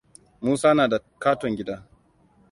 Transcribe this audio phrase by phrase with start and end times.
[0.43, 1.77] Musa na da katon gida.